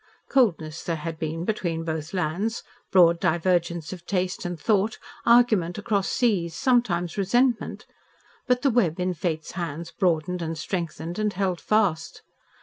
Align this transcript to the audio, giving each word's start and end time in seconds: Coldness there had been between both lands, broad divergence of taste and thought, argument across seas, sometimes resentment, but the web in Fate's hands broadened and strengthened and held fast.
Coldness 0.31 0.83
there 0.83 0.95
had 0.95 1.19
been 1.19 1.45
between 1.45 1.83
both 1.83 2.11
lands, 2.11 2.63
broad 2.91 3.19
divergence 3.19 3.93
of 3.93 4.03
taste 4.07 4.45
and 4.45 4.59
thought, 4.59 4.97
argument 5.27 5.77
across 5.77 6.09
seas, 6.09 6.55
sometimes 6.55 7.19
resentment, 7.19 7.85
but 8.47 8.63
the 8.63 8.71
web 8.71 8.99
in 8.99 9.13
Fate's 9.13 9.51
hands 9.51 9.91
broadened 9.91 10.41
and 10.41 10.57
strengthened 10.57 11.19
and 11.19 11.33
held 11.33 11.61
fast. 11.61 12.23